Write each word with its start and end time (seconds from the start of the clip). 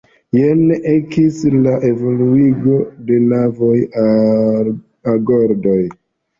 Jen 0.35 0.61
ekis 0.91 1.37
la 1.65 1.73
evoluigo 1.89 2.79
de 3.11 3.21
novaj 3.29 3.77
agordoj. 5.15 5.81